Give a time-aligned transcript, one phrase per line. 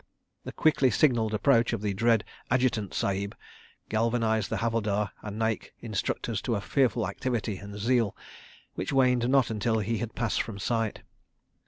[0.45, 3.35] The quickly signalled approach of the dread Adjutant Sahib
[3.87, 8.17] galvanised the Havildar and Naik instructors to a fearful activity and zeal,
[8.73, 11.03] which waned not until he had passed from sight.